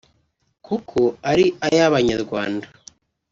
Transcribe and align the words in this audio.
kuko 0.65 0.99
ari 1.31 1.45
ay’ 1.67 1.77
abanyarwanda 1.87 2.65